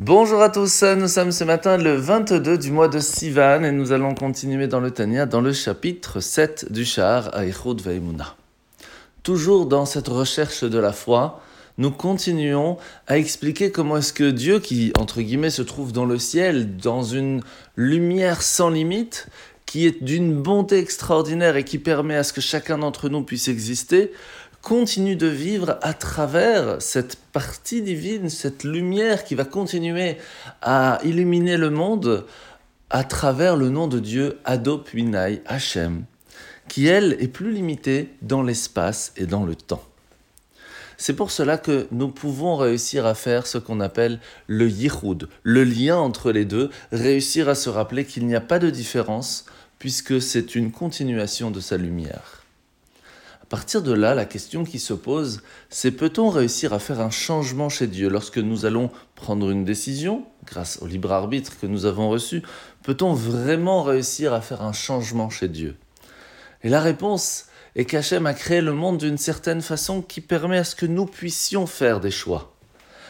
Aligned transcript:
Bonjour 0.00 0.40
à 0.42 0.48
tous, 0.48 0.84
nous 0.84 1.08
sommes 1.08 1.32
ce 1.32 1.42
matin 1.42 1.76
le 1.76 1.96
22 1.96 2.56
du 2.56 2.70
mois 2.70 2.86
de 2.86 3.00
Sivan 3.00 3.64
et 3.64 3.72
nous 3.72 3.90
allons 3.90 4.14
continuer 4.14 4.68
dans 4.68 4.78
le 4.78 4.92
Tania 4.92 5.26
dans 5.26 5.40
le 5.40 5.52
chapitre 5.52 6.20
7 6.20 6.70
du 6.70 6.84
Shahar 6.84 7.36
Aichud 7.36 7.80
Veimuna. 7.80 8.36
Toujours 9.24 9.66
dans 9.66 9.86
cette 9.86 10.06
recherche 10.06 10.62
de 10.62 10.78
la 10.78 10.92
foi, 10.92 11.42
nous 11.78 11.90
continuons 11.90 12.76
à 13.08 13.18
expliquer 13.18 13.72
comment 13.72 13.96
est-ce 13.96 14.12
que 14.12 14.30
Dieu, 14.30 14.60
qui 14.60 14.92
entre 14.96 15.20
guillemets 15.20 15.50
se 15.50 15.62
trouve 15.62 15.90
dans 15.90 16.06
le 16.06 16.20
ciel, 16.20 16.76
dans 16.76 17.02
une 17.02 17.42
lumière 17.74 18.42
sans 18.42 18.70
limite, 18.70 19.26
qui 19.66 19.84
est 19.84 20.00
d'une 20.02 20.32
bonté 20.32 20.78
extraordinaire 20.78 21.56
et 21.56 21.64
qui 21.64 21.78
permet 21.78 22.14
à 22.14 22.22
ce 22.22 22.32
que 22.32 22.40
chacun 22.40 22.78
d'entre 22.78 23.08
nous 23.08 23.24
puisse 23.24 23.48
exister, 23.48 24.12
continue 24.62 25.16
de 25.16 25.26
vivre 25.26 25.78
à 25.82 25.94
travers 25.94 26.80
cette 26.80 27.16
partie 27.32 27.82
divine, 27.82 28.28
cette 28.28 28.64
lumière 28.64 29.24
qui 29.24 29.34
va 29.34 29.44
continuer 29.44 30.18
à 30.62 30.98
illuminer 31.04 31.56
le 31.56 31.70
monde 31.70 32.26
à 32.90 33.04
travers 33.04 33.56
le 33.56 33.68
nom 33.68 33.86
de 33.86 33.98
Dieu 33.98 34.38
Adop 34.44 34.88
Winai 34.94 35.42
Hashem, 35.46 36.04
qui 36.68 36.86
elle 36.86 37.16
est 37.20 37.28
plus 37.28 37.52
limitée 37.52 38.10
dans 38.22 38.42
l'espace 38.42 39.12
et 39.16 39.26
dans 39.26 39.44
le 39.44 39.54
temps. 39.54 39.82
C'est 40.96 41.14
pour 41.14 41.30
cela 41.30 41.58
que 41.58 41.86
nous 41.92 42.08
pouvons 42.08 42.56
réussir 42.56 43.06
à 43.06 43.14
faire 43.14 43.46
ce 43.46 43.58
qu'on 43.58 43.78
appelle 43.78 44.18
le 44.48 44.68
yichud, 44.68 45.28
le 45.44 45.62
lien 45.62 45.96
entre 45.96 46.32
les 46.32 46.44
deux, 46.44 46.70
réussir 46.90 47.48
à 47.48 47.54
se 47.54 47.70
rappeler 47.70 48.04
qu'il 48.04 48.26
n'y 48.26 48.34
a 48.34 48.40
pas 48.40 48.58
de 48.58 48.68
différence 48.68 49.44
puisque 49.78 50.20
c'est 50.20 50.56
une 50.56 50.72
continuation 50.72 51.52
de 51.52 51.60
sa 51.60 51.76
lumière. 51.76 52.37
Partir 53.48 53.82
de 53.82 53.92
là, 53.92 54.14
la 54.14 54.26
question 54.26 54.64
qui 54.64 54.78
se 54.78 54.92
pose, 54.92 55.40
c'est 55.70 55.90
peut-on 55.90 56.28
réussir 56.28 56.74
à 56.74 56.78
faire 56.78 57.00
un 57.00 57.08
changement 57.08 57.70
chez 57.70 57.86
Dieu 57.86 58.10
lorsque 58.10 58.36
nous 58.36 58.66
allons 58.66 58.90
prendre 59.14 59.50
une 59.50 59.64
décision, 59.64 60.26
grâce 60.44 60.78
au 60.82 60.86
libre 60.86 61.12
arbitre 61.12 61.58
que 61.58 61.66
nous 61.66 61.86
avons 61.86 62.10
reçu, 62.10 62.42
peut-on 62.82 63.14
vraiment 63.14 63.82
réussir 63.82 64.34
à 64.34 64.42
faire 64.42 64.60
un 64.60 64.74
changement 64.74 65.30
chez 65.30 65.48
Dieu? 65.48 65.76
Et 66.62 66.68
la 66.68 66.82
réponse 66.82 67.46
est 67.74 67.86
qu'Hachem 67.86 68.26
a 68.26 68.34
créé 68.34 68.60
le 68.60 68.74
monde 68.74 68.98
d'une 68.98 69.16
certaine 69.16 69.62
façon 69.62 70.02
qui 70.02 70.20
permet 70.20 70.58
à 70.58 70.64
ce 70.64 70.76
que 70.76 70.86
nous 70.86 71.06
puissions 71.06 71.66
faire 71.66 72.00
des 72.00 72.10
choix. 72.10 72.54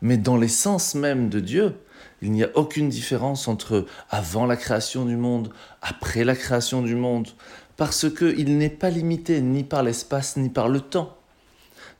Mais 0.00 0.16
dans 0.16 0.36
l'essence 0.36 0.94
même 0.94 1.28
de 1.28 1.40
Dieu, 1.40 1.74
il 2.22 2.32
n'y 2.32 2.44
a 2.44 2.50
aucune 2.54 2.88
différence 2.88 3.48
entre 3.48 3.86
avant 4.08 4.46
la 4.46 4.56
création 4.56 5.04
du 5.04 5.16
monde, 5.16 5.52
après 5.82 6.24
la 6.24 6.36
création 6.36 6.82
du 6.82 6.94
monde, 6.94 7.28
parce 7.76 8.10
qu'il 8.10 8.58
n'est 8.58 8.68
pas 8.68 8.90
limité 8.90 9.40
ni 9.40 9.64
par 9.64 9.82
l'espace 9.82 10.36
ni 10.36 10.50
par 10.50 10.68
le 10.68 10.80
temps. 10.80 11.16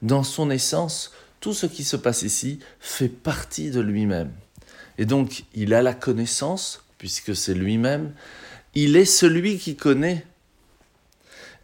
Dans 0.01 0.23
son 0.23 0.49
essence, 0.51 1.11
tout 1.39 1.53
ce 1.53 1.65
qui 1.65 1.83
se 1.83 1.95
passe 1.95 2.21
ici 2.21 2.59
fait 2.79 3.09
partie 3.09 3.71
de 3.71 3.79
lui-même. 3.79 4.31
Et 4.97 5.05
donc, 5.05 5.45
il 5.55 5.73
a 5.73 5.81
la 5.81 5.93
connaissance, 5.93 6.83
puisque 6.97 7.35
c'est 7.35 7.55
lui-même, 7.55 8.13
il 8.75 8.95
est 8.95 9.05
celui 9.05 9.57
qui 9.57 9.75
connaît. 9.75 10.25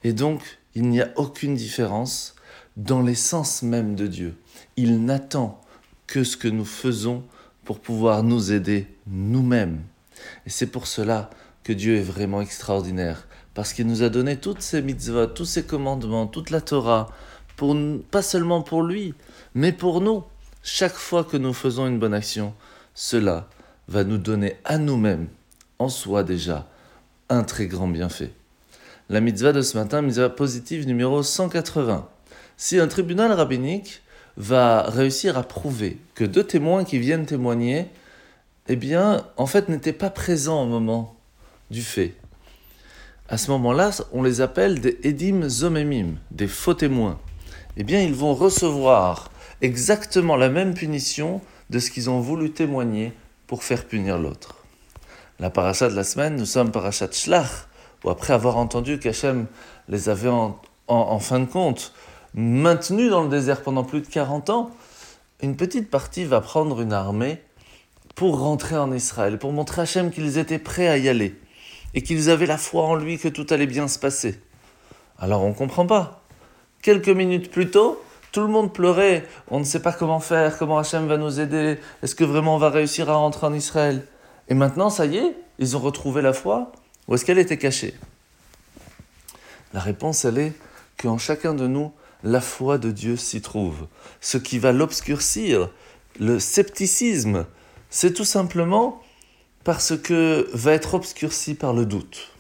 Et 0.04 0.14
donc, 0.14 0.42
il 0.74 0.90
n'y 0.90 1.02
a 1.02 1.12
aucune 1.16 1.56
différence 1.56 2.36
dans 2.76 3.02
l'essence 3.02 3.62
même 3.62 3.96
de 3.96 4.08
Dieu. 4.08 4.36
Il 4.78 5.04
n'attend 5.06 5.62
que 6.08 6.24
ce 6.24 6.38
que 6.38 6.48
nous 6.48 6.66
faisons 6.66 7.24
pour 7.68 7.82
pouvoir 7.82 8.24
nous 8.24 8.54
aider 8.54 8.88
nous-mêmes. 9.08 9.82
Et 10.46 10.50
c'est 10.50 10.68
pour 10.68 10.88
cela 10.88 11.30
que 11.66 11.74
Dieu 11.74 11.98
est 11.98 12.02
vraiment 12.02 12.40
extraordinaire 12.40 13.28
parce 13.54 13.74
qu'il 13.74 13.88
nous 13.88 14.04
a 14.04 14.10
donné 14.10 14.38
toutes 14.38 14.62
ces 14.62 14.82
mitzvot, 14.82 15.28
tous 15.28 15.44
ces 15.44 15.66
commandements, 15.66 16.28
toute 16.28 16.50
la 16.50 16.62
Torah, 16.62 17.12
pour, 17.58 17.76
pas 18.10 18.22
seulement 18.22 18.62
pour 18.62 18.84
lui, 18.84 19.16
mais 19.54 19.74
pour 19.74 20.00
nous. 20.00 20.24
Chaque 20.64 20.94
fois 20.94 21.26
que 21.26 21.36
nous 21.36 21.52
faisons 21.52 21.88
une 21.88 22.00
bonne 22.00 22.14
action, 22.14 22.54
cela 22.94 23.50
va 23.90 24.06
nous 24.06 24.18
donner 24.18 24.56
à 24.64 24.78
nous-mêmes, 24.78 25.28
en 25.78 25.90
soi 25.90 26.24
déjà, 26.24 26.70
un 27.28 27.44
très 27.44 27.68
grand 27.68 27.90
bienfait. 27.90 28.32
La 29.10 29.20
mitzvah 29.20 29.52
de 29.52 29.62
ce 29.62 29.78
matin, 29.78 30.02
mitzvah 30.02 30.30
positive 30.30 30.88
numéro 30.88 31.22
180. 31.22 32.08
Si 32.56 32.80
un 32.80 32.88
tribunal 32.88 33.34
rabbinique 33.34 34.04
va 34.38 34.84
réussir 34.84 35.38
à 35.38 35.44
prouver 35.44 35.98
que 36.16 36.24
deux 36.24 36.44
témoins 36.44 36.84
qui 36.84 37.00
viennent 37.00 37.26
témoigner, 37.26 37.88
eh 38.68 38.76
bien, 38.76 39.26
en 39.38 39.46
fait, 39.46 39.70
n'étaient 39.70 39.94
pas 39.94 40.10
présents 40.10 40.64
au 40.64 40.68
moment 40.68 41.16
du 41.72 41.82
fait 41.82 42.14
à 43.30 43.38
ce 43.38 43.52
moment-là, 43.52 43.92
on 44.14 44.24
les 44.24 44.42
appelle 44.42 44.80
des 44.80 44.98
edim 45.04 45.50
zomemim, 45.50 46.16
des 46.32 46.48
faux 46.48 46.74
témoins. 46.74 47.20
Eh 47.76 47.84
bien, 47.84 48.02
ils 48.02 48.14
vont 48.14 48.34
recevoir 48.34 49.30
exactement 49.62 50.36
la 50.36 50.50
même 50.50 50.74
punition 50.74 51.42
de 51.70 51.80
ce 51.80 51.92
qu'ils 51.92 52.10
ont 52.10 52.22
voulu 52.22 52.52
témoigner 52.52 53.12
pour 53.46 53.64
faire 53.64 53.86
punir 53.86 54.18
l'autre. 54.18 54.56
La 55.40 55.50
paracha 55.50 55.90
de 55.90 55.96
la 55.96 56.04
semaine, 56.04 56.38
nous 56.38 56.46
sommes 56.46 56.72
parachat 56.72 57.12
Shlach, 57.12 57.68
où 58.04 58.10
après 58.10 58.34
avoir 58.34 58.58
entendu 58.58 58.98
qu'Hachem 58.98 59.48
les 59.90 60.10
avait 60.10 60.30
en, 60.30 61.20
fin 61.20 61.40
de 61.40 61.46
compte 61.46 61.94
maintenus 62.38 63.10
dans 63.10 63.24
le 63.24 63.30
désert 63.30 63.64
pendant 63.64 63.84
plus 63.84 64.02
de 64.02 64.08
40 64.08 64.52
ans, 64.52 64.72
une 65.42 65.58
petite 65.58 65.90
partie 65.90 66.24
va 66.24 66.40
prendre 66.40 66.80
une 66.82 66.94
armée 66.94 67.42
pour 68.16 68.40
rentrer 68.40 68.78
en 68.78 68.94
Israël, 68.94 69.40
pour 69.40 69.52
montrer 69.52 69.82
à 69.82 69.84
Hachem 69.84 70.12
qu'ils 70.12 70.38
étaient 70.38 70.60
prêts 70.60 70.88
à 70.88 70.98
y 70.98 71.10
aller 71.10 71.36
et 71.94 72.04
qu'ils 72.04 72.30
avaient 72.30 72.46
la 72.46 72.58
foi 72.58 72.84
en 72.84 72.96
lui 72.96 73.18
que 73.18 73.28
tout 73.28 73.46
allait 73.50 73.68
bien 73.68 73.88
se 73.88 73.98
passer. 73.98 74.40
Alors 75.18 75.44
on 75.44 75.50
ne 75.50 75.54
comprend 75.54 75.88
pas. 75.88 76.22
Quelques 76.84 77.10
minutes 77.10 77.50
plus 77.50 77.72
tôt, 77.72 78.02
tout 78.32 78.42
le 78.42 78.48
monde 78.48 78.72
pleurait. 78.72 79.26
On 79.50 79.60
ne 79.60 79.64
sait 79.64 79.82
pas 79.82 79.92
comment 79.92 80.20
faire, 80.20 80.60
comment 80.60 80.78
Hachem 80.78 81.08
va 81.08 81.18
nous 81.18 81.40
aider. 81.40 81.80
Est-ce 82.04 82.14
que 82.14 82.24
vraiment 82.24 82.56
on 82.56 82.60
va 82.60 82.70
réussir 82.70 83.10
à 83.10 83.16
rentrer 83.16 83.48
en 83.48 83.54
Israël? 83.54 84.06
Et 84.48 84.54
maintenant, 84.54 84.92
ça 84.92 85.08
y 85.08 85.18
est, 85.18 85.36
ils 85.58 85.76
ont 85.76 85.80
retrouvé 85.80 86.22
la 86.22 86.34
foi 86.34 86.72
Ou 87.08 87.16
est-ce 87.16 87.26
qu'elle 87.26 87.40
était 87.40 87.58
cachée? 87.58 87.96
La 89.74 89.80
réponse, 89.80 90.24
elle 90.24 90.38
est 90.38 90.54
qu'en 90.98 91.18
chacun 91.18 91.54
de 91.54 91.68
nous, 91.68 91.92
la 92.28 92.42
foi 92.42 92.78
de 92.78 92.92
Dieu 92.92 93.16
s'y 93.16 93.42
trouve. 93.42 93.88
Ce 94.20 94.38
qui 94.38 94.60
va 94.60 94.74
l'obscurcir, 94.74 95.70
le 96.20 96.40
scepticisme, 96.40 97.46
c'est 97.90 98.14
tout 98.14 98.26
simplement 98.26 99.02
parce 99.64 99.98
que 99.98 100.50
va 100.54 100.74
être 100.74 100.94
obscurci 100.94 101.56
par 101.56 101.74
le 101.74 101.86
doute. 101.86 102.32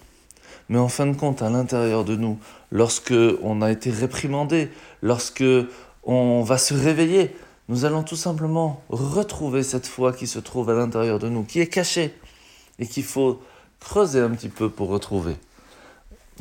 Mais 0.67 0.77
en 0.77 0.89
fin 0.89 1.05
de 1.05 1.15
compte, 1.15 1.41
à 1.41 1.49
l'intérieur 1.49 2.03
de 2.03 2.17
nous, 2.17 2.37
lorsque 2.69 3.13
on 3.41 3.61
a 3.61 3.71
été 3.71 3.89
réprimandé, 3.89 4.69
lorsque 5.01 5.45
on 6.03 6.43
va 6.43 6.57
se 6.57 6.73
réveiller, 6.73 7.33
nous 7.69 7.85
allons 7.85 8.03
tout 8.03 8.17
simplement 8.17 8.83
retrouver 8.89 9.63
cette 9.63 9.87
foi 9.87 10.11
qui 10.11 10.27
se 10.27 10.39
trouve 10.39 10.69
à 10.69 10.73
l'intérieur 10.73 11.17
de 11.17 11.29
nous, 11.29 11.43
qui 11.43 11.61
est 11.61 11.67
cachée 11.67 12.13
et 12.79 12.87
qu'il 12.87 13.05
faut 13.05 13.41
creuser 13.79 14.19
un 14.19 14.31
petit 14.31 14.49
peu 14.49 14.69
pour 14.69 14.89
retrouver. 14.89 15.37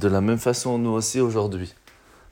De 0.00 0.08
la 0.08 0.20
même 0.20 0.38
façon, 0.38 0.78
nous 0.78 0.90
aussi 0.90 1.20
aujourd'hui, 1.20 1.72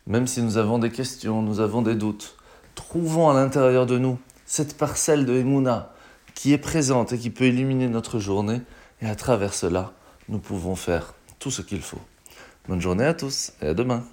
même 0.07 0.27
si 0.27 0.43
nous 0.43 0.59
avons 0.59 0.79
des 0.79 0.91
questions, 0.91 1.43
nous 1.43 1.61
avons 1.61 1.83
des 1.83 1.95
doutes, 1.95 2.37
trouvons 2.75 3.31
à 3.31 3.35
l'intérieur 3.35 3.87
de 3.87 3.99
nous 3.99 4.19
cette 4.45 4.77
parcelle 4.77 5.25
de 5.25 5.35
Emouna, 5.35 5.93
qui 6.35 6.53
est 6.53 6.59
présente 6.59 7.13
et 7.13 7.19
qui 7.19 7.31
peut 7.31 7.47
illuminer 7.47 7.89
notre 7.89 8.19
journée. 8.19 8.61
Et 9.01 9.07
à 9.07 9.15
travers 9.15 9.55
cela, 9.55 9.93
nous 10.29 10.39
pouvons 10.39 10.77
faire 10.77 11.15
tout 11.39 11.51
ce 11.51 11.63
qu'il 11.63 11.81
faut. 11.81 12.01
Bonne 12.69 12.81
journée 12.81 13.05
à 13.05 13.15
tous 13.15 13.53
et 13.63 13.69
à 13.69 13.75
demain. 13.75 14.05